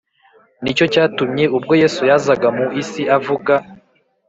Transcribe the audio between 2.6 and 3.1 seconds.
isi